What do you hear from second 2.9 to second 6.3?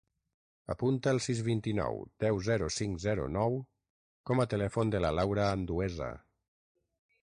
zero, nou com a telèfon de la Laura Andueza.